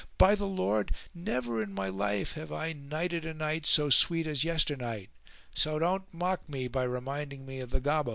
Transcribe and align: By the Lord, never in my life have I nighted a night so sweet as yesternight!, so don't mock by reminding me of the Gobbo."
By 0.17 0.33
the 0.33 0.47
Lord, 0.47 0.95
never 1.13 1.61
in 1.61 1.73
my 1.75 1.87
life 1.87 2.31
have 2.33 2.51
I 2.51 2.73
nighted 2.73 3.23
a 3.23 3.35
night 3.35 3.67
so 3.67 3.91
sweet 3.91 4.25
as 4.25 4.43
yesternight!, 4.43 5.11
so 5.53 5.77
don't 5.77 6.11
mock 6.11 6.41
by 6.71 6.85
reminding 6.85 7.45
me 7.45 7.59
of 7.59 7.69
the 7.69 7.79
Gobbo." 7.81 8.09